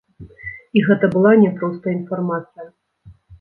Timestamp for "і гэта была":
0.79-1.33